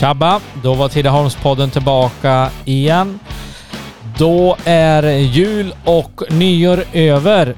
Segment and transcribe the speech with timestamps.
[0.00, 0.40] Tjabba!
[0.62, 3.18] Då var Tidaholmspodden tillbaka igen.
[4.18, 7.54] Då är jul och nyår över.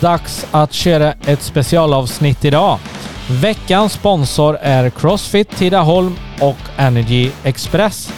[0.00, 2.78] Dags att köra ett specialavsnitt idag.
[3.30, 8.12] Veckans sponsor är Crossfit Tidaholm och Energy Express.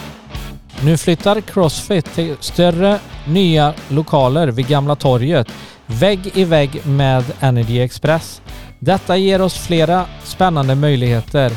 [0.81, 5.47] Nu flyttar Crossfit till större nya lokaler vid Gamla torget,
[5.85, 8.41] vägg i vägg med Energy Express.
[8.79, 11.51] Detta ger oss flera spännande möjligheter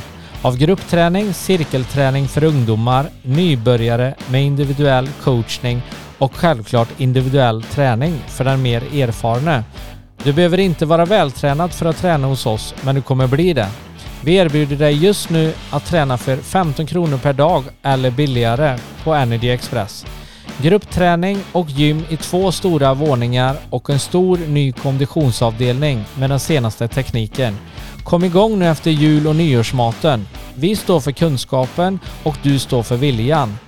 [0.46, 5.82] av gruppträning, cirkelträning för ungdomar, nybörjare med individuell coachning
[6.18, 9.64] och självklart individuell träning för den mer erfarne.
[10.22, 13.68] Du behöver inte vara vältränad för att träna hos oss, men du kommer bli det.
[14.20, 19.14] Vi erbjuder dig just nu att träna för 15 kronor per dag eller billigare på
[19.14, 20.06] Energy Express.
[20.62, 26.88] Gruppträning och gym i två stora våningar och en stor ny konditionsavdelning med den senaste
[26.88, 27.56] tekniken.
[28.04, 30.28] Kom igång nu efter jul och nyårsmaten.
[30.54, 33.58] Vi står för kunskapen och du står för viljan.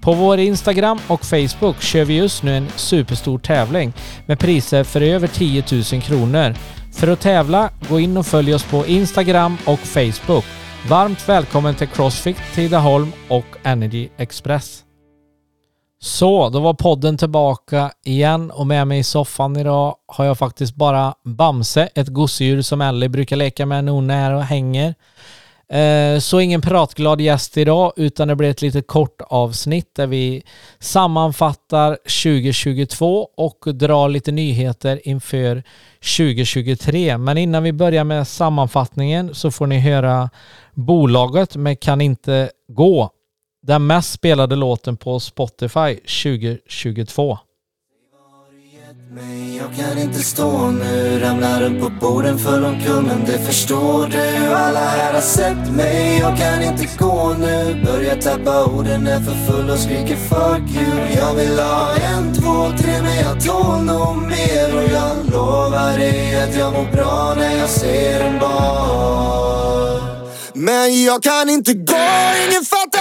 [0.00, 3.92] På vår Instagram och Facebook kör vi just nu en superstor tävling
[4.26, 6.54] med priser för över 10 000 kronor.
[6.92, 10.44] För att tävla, gå in och följ oss på Instagram och Facebook.
[10.88, 14.87] Varmt välkommen till Crossfit Tidaholm och Energy Express.
[16.00, 20.74] Så, då var podden tillbaka igen och med mig i soffan idag har jag faktiskt
[20.74, 24.94] bara Bamse, ett gosedjur som Ellie brukar leka med när hon är här och hänger.
[25.72, 30.42] Eh, så ingen pratglad gäst idag utan det blir ett litet kort avsnitt där vi
[30.78, 35.62] sammanfattar 2022 och drar lite nyheter inför
[36.16, 37.18] 2023.
[37.18, 40.30] Men innan vi börjar med sammanfattningen så får ni höra
[40.74, 43.10] bolaget med Kan inte gå
[43.68, 47.38] den mest spelade låten på Spotify 2022.
[49.58, 54.54] Jag kan inte stå nu, ramlar upp på borden för omkull det förstår du.
[54.54, 57.82] Alla här har sett mig, jag kan inte gå nu.
[57.84, 61.16] Börjar tappa orden, är för full och skriker fuck you.
[61.16, 64.76] Jag vill ha en, två, tre men jag tål nog mer.
[64.76, 69.38] Och jag lovar dig att jag mår bra när jag ser en bar.
[70.54, 72.06] Men jag kan inte gå,
[72.48, 72.97] ingen fattar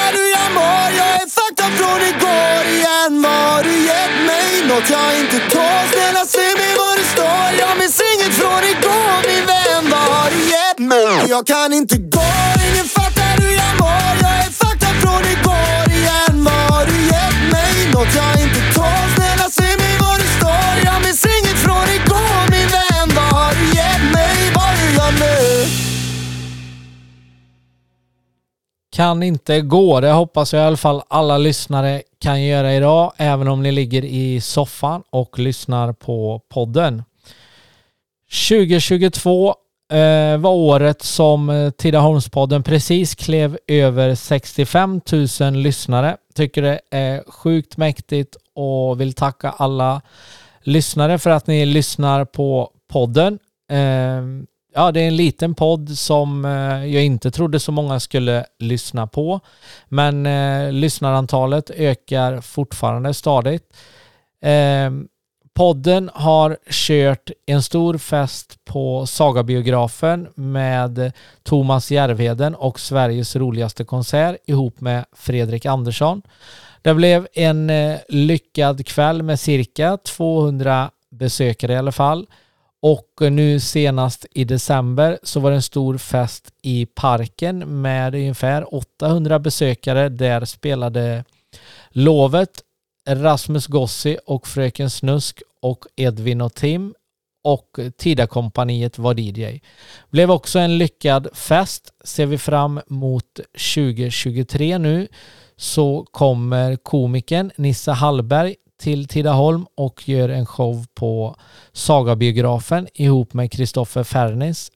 [0.47, 4.67] fem jag Jag är fucked up från igår igen Vad har du gett mig?
[4.67, 9.27] Något jag inte tål Snälla säg mig var det står Jag minns inget från igår
[9.27, 11.29] min vän Vad har du gett mig?
[11.29, 12.21] Jag kan inte gå,
[12.71, 13.16] ingen fattar
[28.97, 29.99] Kan inte gå.
[29.99, 34.05] Det hoppas jag i alla fall alla lyssnare kan göra idag, även om ni ligger
[34.05, 37.03] i soffan och lyssnar på podden.
[38.49, 39.55] 2022
[39.93, 45.01] eh, var året som eh, Tidaholmspodden precis klev över 65
[45.41, 46.17] 000 lyssnare.
[46.35, 50.01] Tycker det är sjukt mäktigt och vill tacka alla
[50.61, 53.39] lyssnare för att ni lyssnar på podden.
[53.71, 54.21] Eh,
[54.77, 59.07] ja, det är en liten podd som eh, jag inte trodde så många skulle lyssna
[59.07, 59.39] på.
[59.87, 63.63] Men eh, lyssnarantalet ökar fortfarande stadigt.
[64.41, 64.91] Eh,
[65.53, 71.11] podden har kört en stor fest på Sagabiografen med
[71.43, 76.21] Thomas Järvheden och Sveriges roligaste konsert ihop med Fredrik Andersson.
[76.81, 82.27] Det blev en eh, lyckad kväll med cirka 200 besökare i alla fall.
[82.81, 88.75] Och nu senast i december så var det en stor fest i parken med ungefär
[88.75, 90.09] 800 besökare.
[90.09, 91.23] Där spelade
[91.89, 92.61] Lovet,
[93.09, 96.93] Rasmus Gossi och Fröken Snusk och Edvin och Tim
[97.43, 99.59] och Tidakompaniet var DJ.
[100.09, 101.93] Blev också en lyckad fest.
[102.03, 103.39] Ser vi fram mot
[103.75, 105.07] 2023 nu
[105.55, 111.35] så kommer komikern Nissa Hallberg till Tidaholm och gör en show på
[111.71, 114.71] Sagabiografen ihop med Kristoffer Fernis.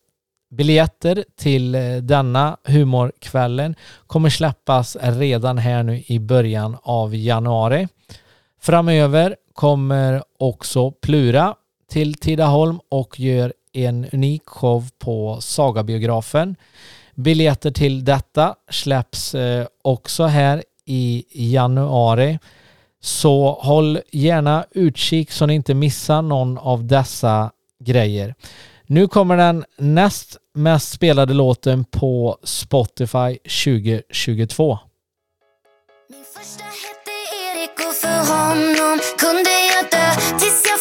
[0.52, 3.76] Biljetter till eh, denna humorkvällen
[4.08, 7.88] kommer släppas redan här nu i början av januari.
[8.62, 11.56] Framöver kommer också Plura
[11.92, 16.56] till Tidaholm och gör en unik show på Sagabiografen.
[17.16, 22.40] Biljetter till detta släpps eh, också här i januari.
[23.02, 28.36] Så håll gärna utkik så ni inte missar någon av dessa grejer.
[28.88, 34.80] Nu kommer den näst mest spelade låten på Spotify 2022.
[36.10, 37.12] Min första hette
[37.44, 40.80] Erik och för honom kunde jag dö tills jag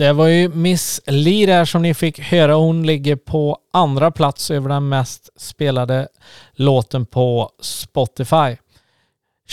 [0.00, 2.54] Det var ju Miss Li där som ni fick höra.
[2.54, 6.08] Hon ligger på andra plats över den mest spelade
[6.52, 8.56] låten på Spotify.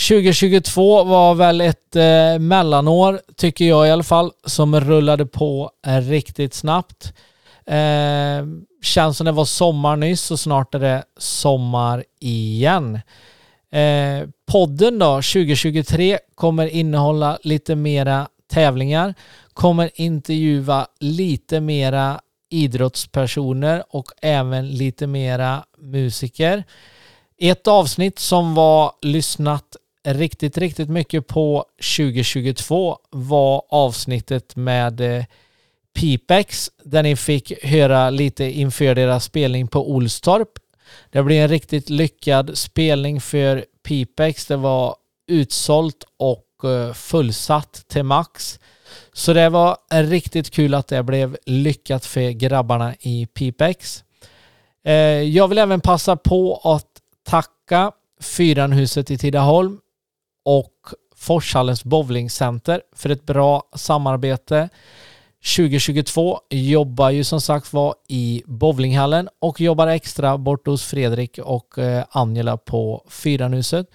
[0.08, 5.70] 2022 var väl ett eh, mellanår, tycker jag i alla fall, som rullade på
[6.08, 7.12] riktigt snabbt.
[7.66, 8.46] Eh,
[8.82, 13.00] känns som det var sommar nyss och snart är det sommar igen.
[13.72, 19.14] Eh, podden då, 2023, kommer innehålla lite mera tävlingar,
[19.58, 22.20] kommer intervjua lite mera
[22.50, 26.64] idrottspersoner och även lite mera musiker.
[27.38, 31.64] Ett avsnitt som var lyssnat riktigt, riktigt mycket på
[31.96, 35.24] 2022 var avsnittet med eh,
[35.94, 40.50] Pipex där ni fick höra lite inför deras spelning på Olstorp.
[41.10, 44.46] Det blev en riktigt lyckad spelning för Pipex.
[44.46, 44.96] Det var
[45.26, 48.58] utsålt och eh, fullsatt till max.
[49.18, 54.04] Så det var riktigt kul att det blev lyckat för grabbarna i Pipex.
[54.84, 54.92] Eh,
[55.22, 56.86] jag vill även passa på att
[57.24, 59.78] tacka Fyranhuset i Tidaholm
[60.44, 60.72] och
[61.16, 64.68] Forshallens bowlingcenter för ett bra samarbete.
[65.56, 71.78] 2022 jobbar ju som sagt var i bowlinghallen och jobbar extra bort hos Fredrik och
[71.78, 73.86] eh, Angela på Fyranhuset.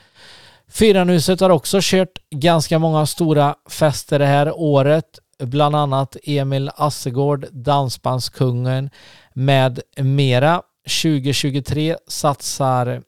[0.73, 7.45] Fyranhuset har också kört ganska många stora fester det här året, bland annat Emil Assegård,
[7.51, 8.89] Dansbandskungen
[9.33, 10.61] med mera.
[11.01, 13.01] 2023 satsar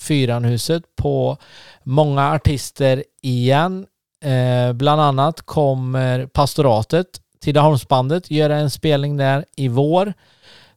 [0.00, 1.36] Fyranhuset på
[1.84, 3.86] många artister igen.
[4.24, 7.06] Eh, bland annat kommer Pastoratet,
[7.40, 10.12] Tidaholmsbandet, göra en spelning där i vår.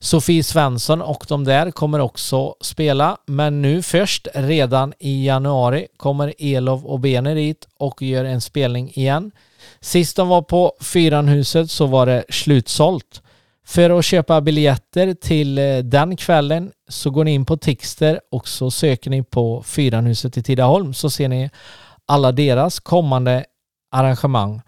[0.04, 6.34] Sofie Svensson och de där kommer också spela, men nu först redan i januari kommer
[6.38, 9.32] Elov och Bener dit och gör en spelning igen.
[9.80, 13.22] Sist de var på Fyranhuset så var det slutsålt.
[13.66, 18.48] För att köpa biljetter till eh, den kvällen så går ni in på Tixter och
[18.48, 21.50] så söker ni på Fyranhuset i Tidaholm så ser ni
[22.06, 23.46] alla deras kommande
[23.92, 24.62] arrangemang.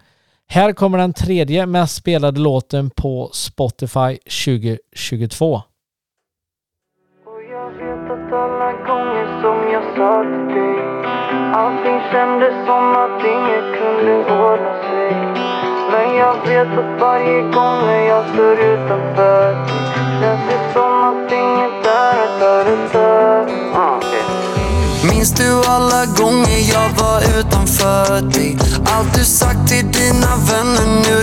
[0.48, 5.54] Här kommer den tredje mest spelade låten på Spotify 2022.
[5.54, 10.76] Och jag vet att alla gånger som jag sa till dig
[11.54, 15.10] Allting kändes som att inget kunde ordna sig
[15.92, 19.66] Men jag vet att varje gång när jag står utanför
[20.20, 22.16] Känns det som att inget är
[22.94, 24.46] är ah, okay.
[25.10, 28.58] Minns du alla gånger jag var utanför dig?
[28.84, 30.25] Allt du sagt till dina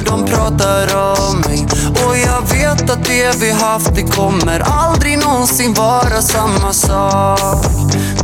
[0.05, 1.67] de pratar om mig.
[2.05, 7.65] Och jag vet att det vi haft, det kommer aldrig någonsin vara samma sak.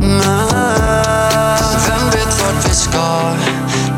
[0.00, 1.60] Nej.
[1.88, 3.32] Vem vet vart vi ska?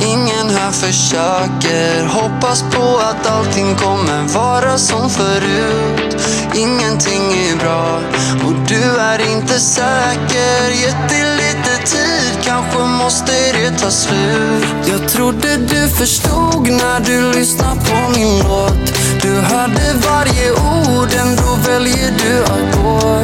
[0.01, 6.12] Ingen här försöker Hoppas på att allting kommer vara som förut
[6.55, 8.01] Ingenting är bra.
[8.47, 10.71] Och du är inte säker.
[10.83, 14.65] Gett dig lite tid, kanske måste det ta slut.
[14.87, 18.95] Jag trodde du förstod när du lyssnade på min låt.
[19.23, 23.21] Du hörde varje ord, ändå väljer du att gå.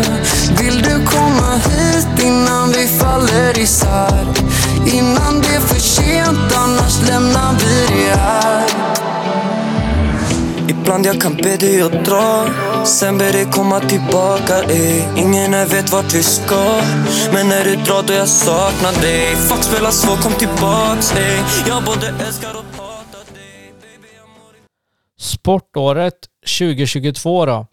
[0.63, 4.27] Vill du komma hit innan vi faller isär?
[4.87, 8.48] Innan det är för sent, annars lämnar vi det här.
[10.89, 12.47] Ibland jag kan be dig att dra
[12.85, 15.03] Sen ber dig komma tillbaka ey.
[15.17, 16.81] Ingen här vet vart vi ska
[17.33, 21.37] Men när du drar då jag saknar dig Fuck spela svår, kom tillbaks ey.
[21.69, 24.61] Jag både älskar och hatar dig Baby, jag mår i-
[25.21, 26.15] Sportåret
[26.59, 27.67] 2022 då.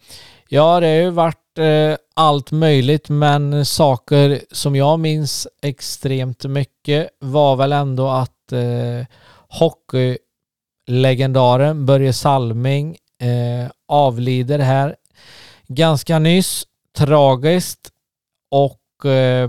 [0.48, 7.08] Ja, det har ju varit eh, allt möjligt, men saker som jag minns extremt mycket
[7.20, 9.06] var väl ändå att eh,
[9.48, 14.96] hockeylegendaren Börje Salming eh, avlider här
[15.68, 16.66] ganska nyss.
[16.96, 17.90] Tragiskt.
[18.50, 19.48] Och eh,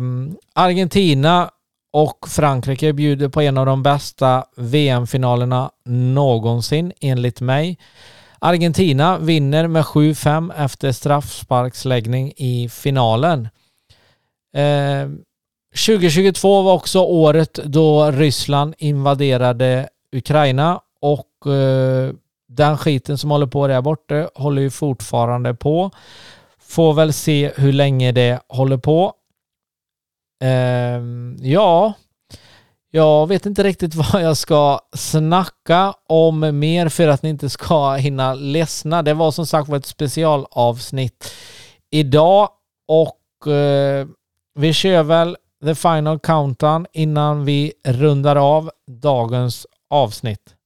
[0.55, 1.49] Argentina
[1.93, 7.77] och Frankrike bjuder på en av de bästa VM-finalerna någonsin enligt mig.
[8.39, 13.49] Argentina vinner med 7-5 efter straffsparksläggning i finalen.
[14.55, 15.09] Eh,
[15.85, 22.13] 2022 var också året då Ryssland invaderade Ukraina och eh,
[22.47, 25.91] den skiten som håller på där borta håller ju fortfarande på.
[26.59, 29.13] Får väl se hur länge det håller på.
[30.43, 31.01] Eh,
[31.39, 31.93] ja,
[32.91, 37.93] jag vet inte riktigt vad jag ska snacka om mer för att ni inte ska
[37.95, 39.01] hinna ledsna.
[39.01, 41.33] Det var som sagt var ett specialavsnitt
[41.91, 42.49] idag
[42.87, 44.07] och eh,
[44.55, 50.56] vi kör väl The Final Countdown innan vi rundar av dagens avsnitt.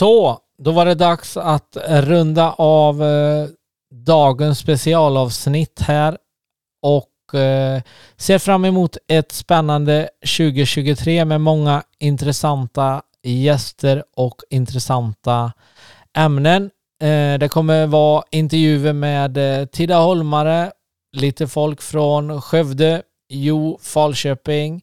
[0.00, 3.48] Så, då var det dags att runda av eh,
[3.94, 6.18] dagens specialavsnitt här
[6.82, 7.82] och eh,
[8.16, 15.52] ser fram emot ett spännande 2023 med många intressanta gäster och intressanta
[16.16, 16.70] ämnen.
[17.02, 20.72] Eh, det kommer vara intervjuer med eh, Tidaholmare,
[21.16, 24.82] lite folk från Skövde, Jo, Falköping,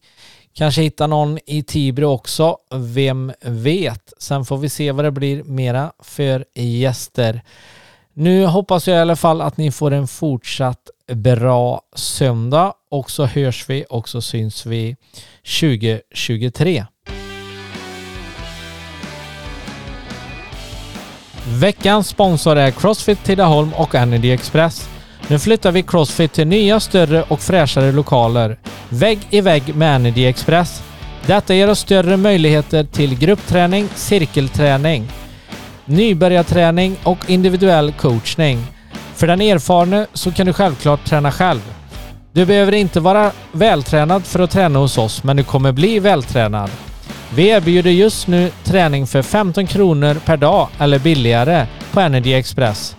[0.57, 4.13] Kanske hitta någon i Tibro också, vem vet.
[4.17, 7.41] Sen får vi se vad det blir mera för gäster.
[8.13, 13.25] Nu hoppas jag i alla fall att ni får en fortsatt bra söndag och så
[13.25, 14.95] hörs vi och så syns vi
[15.61, 16.85] 2023.
[21.47, 24.96] Veckans sponsor är Crossfit Tidaholm och Energy Express.
[25.29, 28.57] Nu flyttar vi Crossfit till nya, större och fräschare lokaler.
[28.89, 30.84] Vägg i vägg med Energy Express.
[31.25, 35.12] Detta ger oss större möjligheter till gruppträning, cirkelträning,
[35.86, 38.60] nybörjarträning och individuell coachning.
[39.15, 41.62] För den erfarne så kan du självklart träna själv.
[42.31, 46.69] Du behöver inte vara vältränad för att träna hos oss, men du kommer bli vältränad.
[47.36, 52.96] Vi erbjuder just nu träning för 15 kronor per dag eller billigare på Energy Express.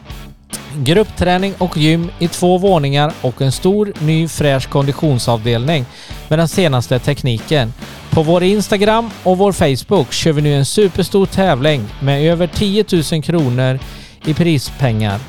[0.76, 5.84] Gruppträning och gym i två våningar och en stor ny fräsch konditionsavdelning
[6.28, 7.72] med den senaste tekniken.
[8.10, 12.84] På vår Instagram och vår Facebook kör vi nu en superstor tävling med över 10
[13.12, 13.78] 000 kronor
[14.26, 15.20] i prispengar.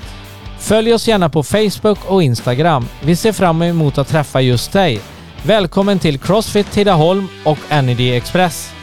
[0.59, 2.85] Följ oss gärna på Facebook och Instagram.
[3.01, 5.01] Vi ser fram emot att träffa just dig.
[5.43, 8.73] Välkommen till Crossfit Tidaholm och Energy Express.